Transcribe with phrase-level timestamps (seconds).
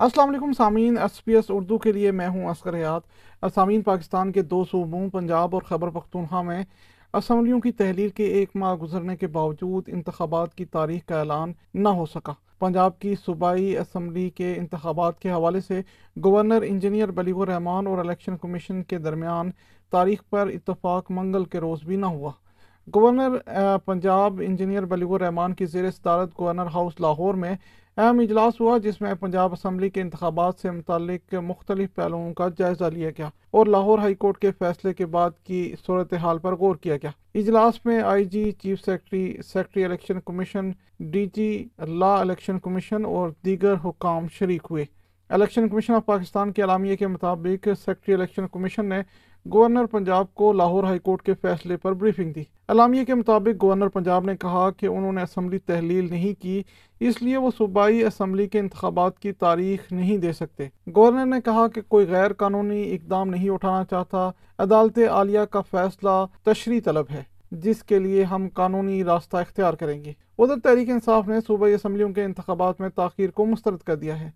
[0.00, 3.02] السلام علیکم سامعین، ایس پی ایس اردو کے لیے میں ہوں اسکر حیات۔
[3.54, 6.62] سامعین، پاکستان کے دو صوبوں پنجاب اور خیبر پختونخوا میں
[7.14, 11.88] اسمبلیوں کی تحلیل کے ایک ماہ گزرنے کے باوجود انتخابات کی تاریخ کا اعلان نہ
[11.88, 15.80] ہو سکا۔ پنجاب کی صوبائی اسمبلی کے انتخابات کے حوالے سے
[16.24, 19.50] گورنر، انجینئر بلیغ الرحمان اور الیکشن کمیشن کے درمیان
[19.90, 22.30] تاریخ پر اتفاق منگل کے روز بھی نہ ہوا۔
[22.94, 23.36] گورنر
[23.84, 27.54] پنجاب، انجینئر بلیغ الرحمان کی زیر صدارت گورنر ہاؤس لاہور میں
[27.98, 32.84] اہم اجلاس ہوا جس میں پنجاب اسمبلی کے انتخابات سے متعلق مختلف پہلوؤں کا جائزہ
[32.84, 36.96] لیا گیا اور لاہور ہائی کورٹ کے فیصلے کے بعد کی صورتحال پر غور کیا
[36.96, 43.04] گیا۔ اجلاس میں I G chief secretary secretary election commission, D G law election commission
[43.04, 44.84] اور دیگر حکام شریک ہوئے۔
[45.30, 49.00] الیکشن کمیشن آف پاکستان کے اعلامیے کے مطابق سیکرٹری الیکشن کمیشن نے
[49.46, 53.88] گورنر پنجاب کو لاہور ہائی کورٹ کے فیصلے پر بریفنگ دی۔ اعلامیہ کے مطابق گورنر
[53.88, 56.62] پنجاب نے کہا کہ انہوں نے اسمبلی تحلیل نہیں کی،
[57.00, 61.68] اس لیے وہ صوبائی اسمبلی کے انتخابات کی تاریخ نہیں دے سکتے۔ گورنر نے کہا
[61.68, 67.22] کہ کوئی غیر قانونی اقدام نہیں اٹھانا چاہتا۔ عدالت عالیہ کا فیصلہ تشریح طلب ہے،
[67.50, 72.12] جس کے لیے ہم قانونی راستہ اختیار کریں گے۔ ادھر تحریک انصاف نے صوبائی اسمبلیوں
[72.12, 74.30] کے انتخابات میں تاخیر کو مسترد کر دیا ہے۔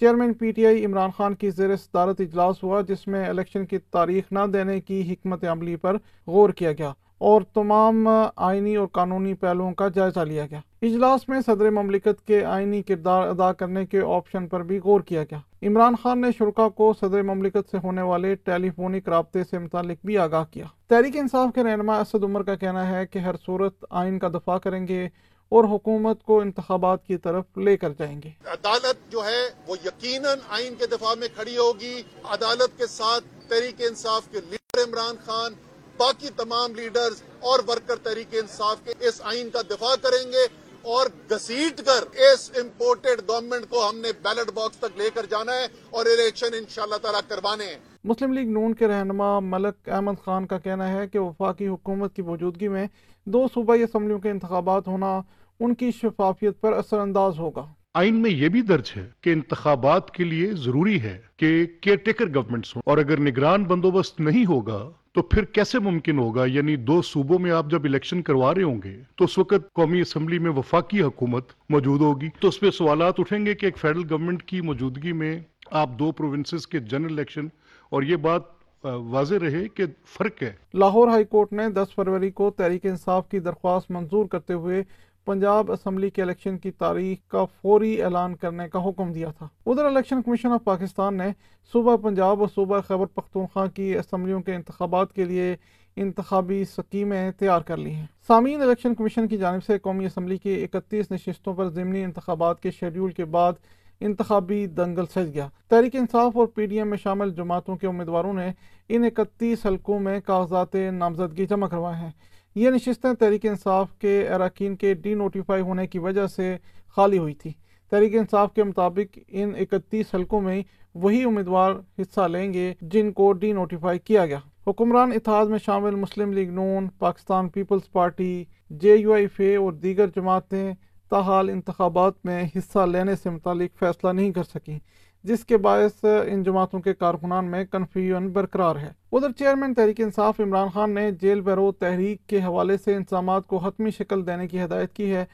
[0.00, 3.78] Chairman P T I Imran Khan کی زیر صدارت اجلاس ہوا، جس میں الیکشن کی
[3.78, 9.34] تاریخ نہ دینے کی حکمت عملی پر غور کیا گیا۔ اور تمام آئینی اور قانونی
[9.34, 14.00] پہلوؤں کا جائزہ لیا گیا۔ اجلاس میں صدر مملکت کے آئینی کردار ادا کرنے کے
[14.00, 18.02] آپشن پر بھی غور کیا گیا۔ عمران خان نے شرکا کو صدر مملکت سے ہونے
[18.02, 22.42] والے ٹیلی فونک رابطے سے متعلق بھی آگاہ کیا۔ تحریک انصاف کے رہنما اسد عمر
[22.42, 25.08] کا کہنا ہے کہ ہر صورت آئین کا دفاع کریں گے
[25.48, 30.38] اور حکومت کو انتخابات کی طرف لے کر جائیں گے۔ عدالت جو ہے وہ یقیناً
[30.48, 35.52] آئین کے دفاع میں کھڑی ہوگی۔ عدالت کے ساتھ تحریک انصاف کے لیڈر عمران خان
[35.98, 40.44] باقی تمام لیڈرز اور ورکر تحریک انصاف کے اس آئین کا دفاع کریں گے
[40.82, 45.52] اور گسیٹ کر اس امپورٹڈ گورنمنٹ کو ہم نے بیلٹ باکس تک لے کر جانا
[45.52, 50.46] ہے اور الیکشن انشاءاللہ تعالی کروانے ہیں۔ مسلم لیگ نون کے رہنما ملک احمد خان
[50.46, 52.86] کا کہنا ہے کہ وفاقی حکومت کی موجودگی میں
[53.26, 55.20] دو صوبائی اسمبلیوں کے انتخابات ہونا
[55.60, 60.10] ان کی شفافیت پر اثر انداز ہوگا۔ آئین میں یہ بھی درج ہے کہ انتخابات
[60.10, 64.78] کے لیے ضروری ہے کہ کیئر ٹیکر گورنمنٹس ہوں اور اگر نگران بندوبست نہیں ہوگا
[65.18, 68.80] تو پھر کیسے ممکن ہوگا؟ یعنی دو صوبوں میں آپ جب الیکشن کروا رہے ہوں
[68.84, 73.14] گے، تو اس وقت قومی اسمبلی میں وفاقی حکومت موجود ہوگی۔ تو اس پہ سوالات
[73.18, 75.40] اٹھیں گے کہ ایک فیڈرل گورنمنٹ کی موجودگی میں
[75.70, 77.46] آپ دو پروونسز کے جنرل الیکشن
[77.90, 78.42] اور یہ بات
[78.84, 79.84] واضح رہے کہ
[80.18, 84.52] فرق ہے۔ لاہور ہائی کورٹ نے دس فروری کو تحریک انصاف کی درخواست منظور کرتے
[84.52, 84.84] ہوئے
[85.28, 89.84] پنجاب اسمبلی کے الیکشن کی تاریخ کا فوری اعلان کرنے کا حکم دیا تھا۔ ادھر
[89.84, 91.28] الیکشن کمیشن آف پاکستان نے
[91.72, 95.56] صوبہ پنجاب اور صوبہ خیبر پختونخوا کی اسمبلیوں کے انتخابات کے لیے
[95.96, 100.66] انتخابی سکیمیں تیار کر لی ہیں۔ سامعین، الیکشن کمیشن کی جانب سے قومی اسمبلی کی
[100.72, 103.52] اکتیس نشستوں پر ضمنی انتخابات کے شیڈیول کے بعد
[104.00, 108.32] انتخابی دنگل سج گیا۔ تحریک انصاف اور پی ڈی ایم میں شامل جماعتوں کے امیدواروں
[108.32, 108.52] نے
[108.88, 112.10] ان اکتیس حلقوں میں کاغذات نامزدگی جمع کروائے ہیں۔
[112.58, 116.56] یہ نشستیں تحریک انصاف کے اراکین کے ڈی نوٹیفائی ہونے کی وجہ سے
[116.96, 117.52] خالی ہوئی تھی
[117.92, 120.62] تحریک انصاف کے مطابق ان اکتیس حلقوں میں
[120.94, 125.94] وہی امیدوار حصہ لیں گے جن کو ڈی نوٹیفائی کیا گیا۔ حکمران اتحاد میں شامل
[125.94, 130.72] Muslim League Noon, Pakistan Peoples Party, J U I F اور دیگر جماعتیں
[131.10, 134.78] تاحال انتخابات میں حصہ لینے سے متعلق فیصلہ نہیں کر سکیں۔
[135.24, 140.40] جس کے باعث ان جماعتوں کے کارکنان میں کنفیوژن برقرار ہے۔ ادھر چیئرمین تحریک انصاف
[140.40, 144.62] عمران خان نے جیل بیرو تحریک کے حوالے سے انتظامات کو حتمی شکل دینے کی
[144.64, 145.24] ہدایت کی ہے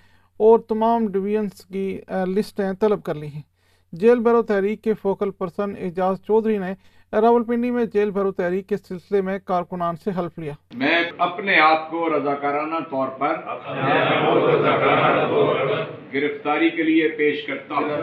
[0.41, 3.43] اور تمام ڈویژنس کی لسٹیں طلب کر لی ہیں۔
[3.93, 6.73] جیل بیرو تحریک کے فوکل پرسن اعجاز چودھری نے
[7.13, 11.59] راول پنڈی میں جیل بھرو تحریک کے سلسلے میں کارکنان سے حلف لیا۔ میں اپنے
[11.61, 13.35] آپ کو رضاکارانہ طور پر
[16.15, 17.95] گرفتاری کے لیے پیش کرتا ہوں۔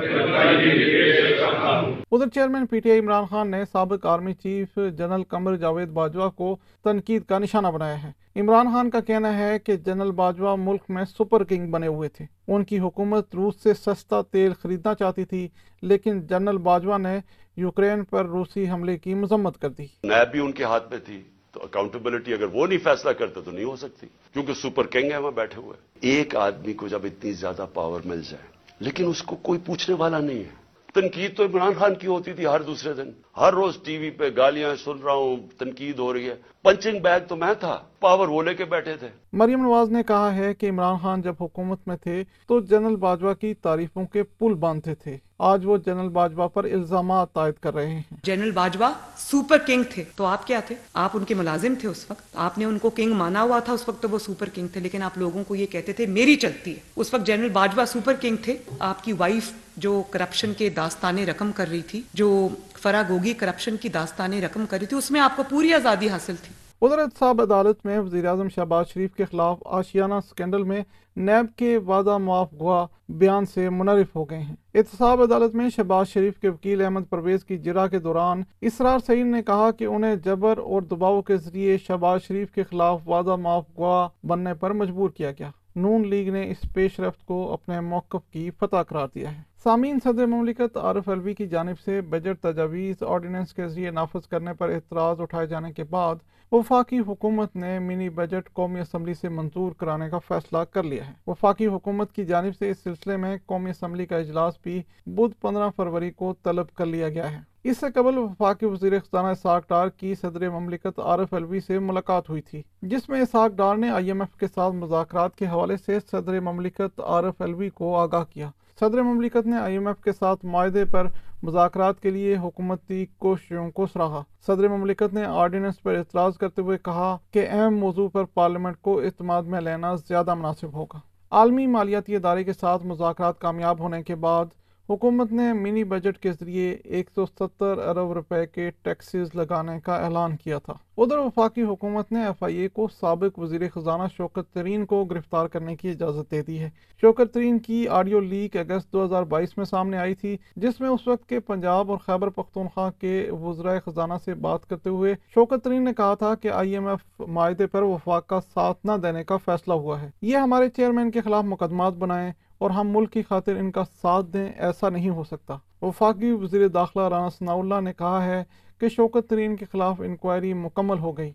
[2.12, 6.30] ادھر chairman P T I Imran Khan نے سابق army chief general Qamar Javed Bajwa
[6.30, 10.82] کو تنقید کا نشانہ بنایا ہے۔ عمران خان کا کہنا ہے کہ جنرل باجوہ ملک
[10.90, 15.26] میں سپر کنگ بنے ہوئے تھے۔ ان کی حکومت روس سے سستا تیل خریدنا چاہتی
[15.26, 15.48] تھی
[15.82, 17.20] لیکن جنرل باجوہ نے
[17.58, 21.22] یوکرین پر روسی حملے کی مذمت کر دی۔ نیب بھی ان کے ہاتھ میں تھی۔
[21.52, 25.18] تو اکاؤنٹیبلٹی اگر وہ نہیں فیصلہ کرتے تو نہیں ہو سکتی۔ کیونکہ سپر کنگ ہے
[25.18, 28.48] وہاں بیٹھے ہوئے ایک آدمی کو جب اتنی زیادہ پاور مل جائے،
[28.80, 30.62] لیکن اس کو کوئی پوچھنے والا نہیں ہے۔
[30.94, 34.30] تنقید تو عمران خان کی ہوتی تھی ہر دوسرے دن۔ ہر روز ٹی وی پہ
[34.38, 38.44] گالیاں سن رہا ہوں تنقید ہو رہی ہے۔ پنچنگ بیگ تو میں تھا پاور وہ
[38.44, 41.96] لے کے بیٹھے تھے۔ مریم نواز نے کہا ہے کہ عمران خان جب حکومت میں
[41.96, 46.64] تھے تو جنرل باجوا کی تعریفوں کے پل باندھتے تھے۔ آج وہ جنرل باجوا پر
[46.64, 51.10] الزامات عائد کر رہے ہیں۔ جنرل باجوہ سپر کنگ تھے۔ تو آپ کیا تھے؟ آپ
[51.14, 53.90] ان کے ملازم تھے اس وقت؟ آپ نے ان کو کنگ مانا ہوا تھا اس
[53.90, 56.76] وقت تو وہ سپر کنگ تھے لیکن آپ لوگوں کو یہ کہتے تھے میری چلتی
[56.76, 61.26] ہے۔ اس وقت جنرل باجوہ سپر کنگ تھے۔ آپ کی وائف جو کرپشن کے داستانے
[61.26, 62.48] رقم کر رہی تھی جو
[62.84, 66.56] فراغوگی کرپشن کی داستانیں رقم کری تھی، اس میں آپ کو پوری آزادی حاصل تھی۔
[66.82, 70.84] ادھر صاحب عدالت میں وزیراعظم شہباز شریف کے خلاف آشیانہ سکینڈل میں
[71.16, 76.08] نیب کے وعدہ معاف گوا بیان سے منعرف ہو گئے ہیں۔ احتساب عدالت میں شہباز
[76.08, 80.16] شریف کے وکیل احمد پرویز کی جرا کے دوران اسرار سعید نے کہا کہ انہیں
[80.16, 85.10] جبر اور دباؤ کے ذریعے شہباز شریف کے خلاف وعدہ معاف گوا بننے پر مجبور
[85.10, 89.38] کیا گیا۔ نون لیگ نے اس پیش رفت کو اپنے موقف کی فتح قرار دیا
[89.38, 94.28] ہے۔ سامعین، صدر مملکت عارف الوی کی جانب سے بجٹ تجاویز، آرڈیننس کے ذریعے نافذ
[94.28, 96.16] کرنے پر اعتراض اٹھائے جانے کے بعد
[96.52, 101.14] وفاقی حکومت نے منی بجٹ قومی اسمبلی سے منظور کرانے کا فیصلہ کر لیا ہے۔
[101.28, 105.70] وفاقی حکومت کی جانب سے اس سلسلے میں قومی اسمبلی کا اجلاس بھی بدھ پندرہ
[105.76, 109.88] فروری کو طلب کر لیا گیا ہے۔ اس سے قبل وفاقی وزیر خزانہ اساک ڈار
[109.88, 114.08] کی صدر مملکت عارف الوی سے ملاقات ہوئی تھی، جس میں اساک ڈار نے آئی
[114.08, 118.50] ایم ایف کے ساتھ مذاکرات کے حوالے سے صدر مملکت عارف الوی کو آگاہ کیا۔
[118.80, 121.08] صدر مملکت نے آئی ایم ایف کے ساتھ معاہدے پر
[121.44, 126.78] مذاکرات کے لیے حکومتی کوششوں کو سراہا۔ صدر مملکت نے آرڈیننس پر اعتراض کرتے ہوئے
[126.78, 131.00] کہا کہ اہم موضوع پر پارلیمنٹ کو اعتماد میں لینا زیادہ مناسب ہوگا۔
[131.32, 134.46] عالمی مالیاتی ادارے کے ساتھ مذاکرات کامیاب ہونے کے بعد
[134.90, 139.96] حکومت نے منی بجٹ کے ذریعے ایک سو ستر ارب روپے کے ٹیکسز لگانے کا
[139.96, 144.54] اعلان کیا تھا۔ ادھر وفاقی حکومت نے ایف آئی اے کو سابق وزیر خزانہ شوکت
[144.54, 146.70] ترین کو گرفتار کرنے کی اجازت دے دی ہے۔
[147.02, 150.90] شوکت ترین کی آڈیو لیک اگست دو ہزار بائیس میں سامنے آئی تھی، جس میں
[150.90, 155.64] اس وقت کے پنجاب اور خیبر پختونخوا کے وزرائے خزانہ سے بات کرتے ہوئے شوکت
[155.64, 159.24] ترین نے کہا تھا کہ آئی ایم ایف معاہدے پر وفاق کا ساتھ نہ دینے
[159.24, 162.32] کا فیصلہ ہوا ہے۔ یہ ہمارے چیئرمین کے خلاف مقدمات بنائیں
[162.62, 166.68] اور ہم ملک کی خاطر ان کا ساتھ دیں، ایسا نہیں ہو سکتا۔ وفاقی وزیر
[166.68, 168.44] داخلہ رانا ثناء اللہ نے کہا ہے
[168.80, 171.32] کہ شوکت ترین کے خلاف انکوائری مکمل ہو گئی۔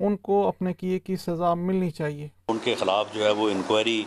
[0.00, 4.04] ان کو اپنے کیے کی سزا ملنی چاہیے۔ ان کے خلاف جو ہے وہ انکوائری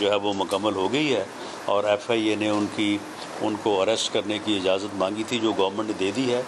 [0.00, 1.24] جو ہے وہ مکمل ہو گئی ہے
[1.64, 2.98] اور ایف آئی اے نے ان کی،
[3.40, 6.42] ان کو اریسٹ کرنے کی اجازت مانگی تھی جو گورنمنٹ نے دے دی ہے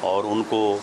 [0.00, 0.78] اور ان کو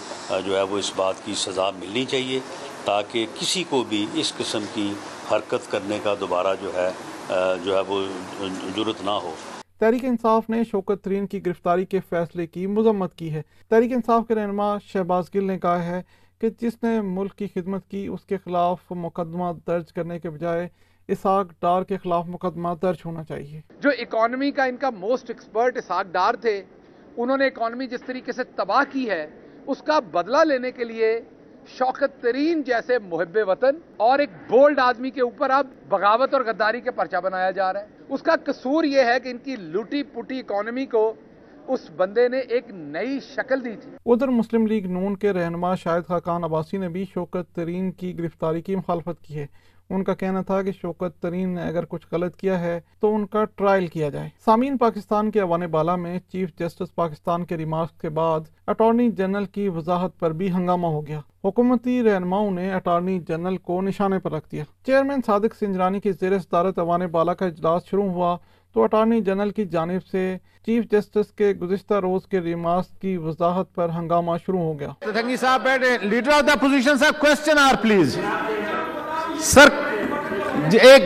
[0.46, 2.40] جو ہے وہ اس بات کی سزا ملنی چاہیے
[2.86, 4.94] تاکہ کسی کو بھی اس قسم کی
[5.32, 6.92] حرکت کرنے کا دوبارہ جو ہے
[7.64, 8.06] جو ہے وہ
[8.76, 9.34] جرت نہ ہو۔
[9.80, 14.28] تحریک انصاف نے شوکت ترین کی گرفتاری کے فیصلے کی مذمت کی ہے۔ تحریک انصاف
[14.28, 16.02] کے رہنما شہباز گل نے کہا ہے
[16.40, 20.68] کہ جس نے ملک کی خدمت کی اس کے خلاف مقدمہ درج کرنے کے بجائے
[21.08, 25.78] اسحاق ڈار کے خلاف مقدمہ درج ہونا چاہیے۔ جو اکانومی کا ان کا موسٹ ایکسپرٹ
[25.78, 26.62] اسحاق ڈار تھے
[27.18, 29.28] انہوں نے اکانومی جس طریقے سے تباہ کی ہے
[29.68, 31.20] اس کا بدلہ لینے کے لیے
[31.68, 36.82] شوکت ترین جیسے محب وطن اور ایک بولڈ آدمی کے اوپر اب بغاوت اور غداری
[36.82, 40.04] کے پرچہ بنایا جا رہا ہے۔ اس کا قصور یہ ہے کہ ان کی لوٹی
[40.04, 41.14] پوٹی اکانومی کو
[41.68, 46.08] اس بندے نے ایک نئی شکل دی تھی۔ ادھر مسلم لیگ نون کے رہنما شاہد
[46.08, 49.48] خاقان عباسی نے بھی شوکت ترین کی گرفتاری کی مخالفت کی ہے۔
[49.90, 53.26] ان کا کہنا تھا کہ شوکت ترین نے اگر کچھ غلط کیا ہے تو ان
[53.26, 58.02] کا ٹرائل کیا جائے۔ سامین پاکستان کے عوان بالا میں چیف جسٹس پاکستان کے ریمارکس
[58.02, 63.20] کے بعد اٹارنی جنرل کی وضاحت پر بھی ہنگامہ ہو گیا۔ حکومتی رہنماؤں نے اٹارنی
[63.20, 67.46] جنرل کو نشانے پر رکھ دیا۔ چیئرمین صادق سنجرانی کی زیر صدارت عوان بالا کا
[67.46, 68.38] اجلاس شروع ہوا
[68.74, 73.74] تو اٹارنی جنرل کی جانب سے چیف جسٹس کے گزشتہ روز کے ریمارکس کی وضاحت
[73.76, 74.90] پر ہنگامہ شروع ہو گیا۔
[75.40, 78.18] صاحب بیٹھے۔ لیڈر آف دا پوزیشن صاحب کوسچن آر پلیز
[79.44, 79.70] سر
[80.70, 81.04] جی، ایک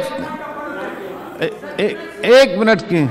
[2.21, 3.05] ایک منٹ کی۔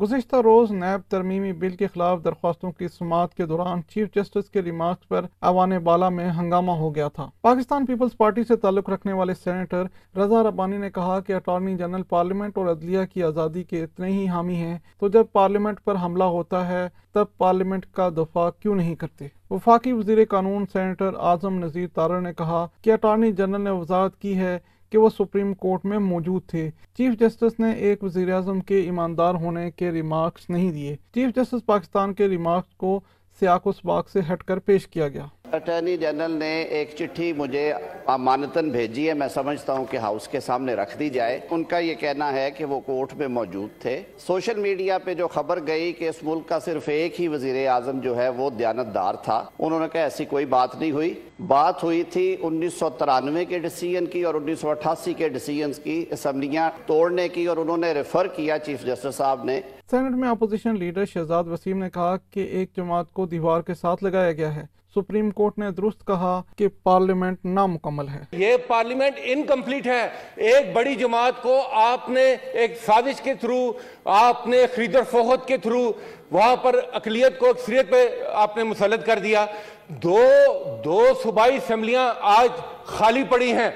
[0.00, 4.62] گزشتہ روز نیب ترمیمی بل کے خلاف درخواستوں کی سماعت کے دوران چیف جسٹس کے
[4.62, 9.12] ریمارکس پر عوان بالا میں ہنگامہ ہو گیا تھا۔ پاکستان پیپلز پارٹی سے تعلق رکھنے
[9.12, 9.84] والے سینیٹر
[10.18, 14.28] رضا ربانی نے کہا کہ اٹارنی جنرل پارلیمنٹ اور عدلیہ کی آزادی کے اتنے ہی
[14.28, 18.94] حامی ہیں، تو جب پارلیمنٹ پر حملہ ہوتا ہے تب پارلیمنٹ کا دفاع کیوں نہیں
[18.94, 24.20] کرتے؟ وفاقی وزیر قانون سینیٹر اعظم نذیر تارر نے کہا کہ اٹارنی جنرل نے وضاحت
[24.20, 24.58] کی ہے
[24.96, 29.34] کہ وہ سپریم کورٹ میں موجود تھے۔ چیف جسٹس نے ایک وزیر اعظم کے ایماندار
[29.34, 33.00] ہونے کے ریمارکس نہیں دیے۔ چیف جسٹس پاکستان کے ریمارکس کو
[33.40, 37.72] سیاق و سباق سے ہٹ کر پیش کیا گیا۔ اٹارنی جنرل نے ایک چٹھی مجھے
[38.06, 41.78] امانتن بھیجی ہے۔ میں سمجھتا ہوں کہ ہاؤس کے سامنے رکھ دی جائے۔ ان کا
[41.78, 45.92] یہ کہنا ہے کہ وہ کوٹ میں موجود تھے۔ سوشل میڈیا پہ جو خبر گئی
[45.92, 49.80] کہ اس ملک کا صرف ایک ہی وزیر اعظم جو ہے وہ دیانتدار تھا، انہوں
[49.80, 51.14] نے کہا ایسی کوئی بات نہیں ہوئی۔
[51.46, 55.72] بات ہوئی تھی انیس سو ترانوے کے ڈیسیجن کی اور انیس سو اٹھاسی کے ڈیسیجن
[55.84, 59.60] کی اسمبلیاں توڑنے کی اور انہوں نے ریفر کیا چیف جسٹس صاحب نے۔
[59.90, 64.04] سینٹ میں اپوزیشن لیڈر شہزاد وسیم نے کہا کہ ایک جماعت کو دیوار کے ساتھ
[64.04, 64.64] لگایا گیا ہے۔
[64.96, 70.94] سپریم کورٹ نے درست کہا کہ پارلیمنٹ نامکمل ہے۔ یہ پارلیمنٹ انکمپلیٹ ہے۔ ایک بڑی
[70.94, 73.72] جماعت کو آپ نے ایک سازش کے تھرو
[74.04, 75.92] آپ نے خرید و کے تھرو
[76.30, 79.46] وہاں پر اقلیت کو اکثریت پہ آپ نے مسلط کر دیا۔
[79.88, 80.18] دو
[80.84, 82.48] دو صوبائی اسمبلیاں آج
[82.84, 83.70] خالی پڑی ہیں۔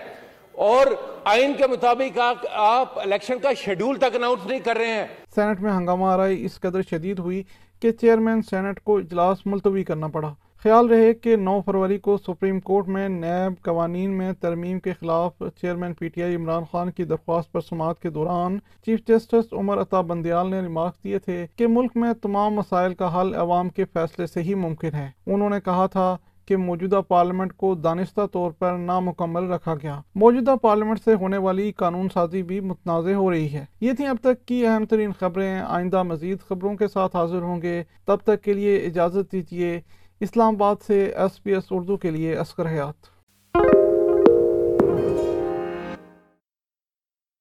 [0.53, 0.87] اور
[1.25, 2.19] آئین کے مطابق
[2.53, 6.61] آپ الیکشن کا شیڈول تک اناؤنس نہیں کر رہے ہیں۔ سینٹ میں ہنگامہ آرائی اس
[6.61, 7.43] قدر شدید ہوئی
[7.81, 12.61] کہ چیئرمین سینٹ کو اجلاس ملتوی کرنا پڑا۔ خیال رہے کہ نو فروری کو سپریم
[12.61, 17.05] کورٹ میں نیب قوانین میں ترمیم کے خلاف chairman P T I Imran Khan کی
[17.05, 21.67] درخواست پر سماعت کے دوران چیف جسٹس عمر عطا بندیال نے ریمارک دیے تھے کہ
[21.67, 25.61] ملک میں تمام مسائل کا حل عوام کے فیصلے سے ہی ممکن ہے۔ انہوں نے
[25.65, 31.15] کہا تھا کہ موجودہ پارلیمنٹ کو دانستہ طور پر نامکمل رکھا گیا۔ موجودہ پارلیمنٹ سے
[31.15, 34.87] ہونے والی قانون سازی بھی متنازع ہو رہی ہے۔ یہ تھی اب تک کی اہم
[34.87, 39.33] ترین خبریں۔ آئندہ مزید خبروں کے ساتھ حاضر ہوں گے۔ تب تک کے لیے اجازت
[39.33, 39.81] دیجیے
[40.21, 43.20] اسلام آباد سے ایس پی ایس اردو کے لیے اسکر حیات۔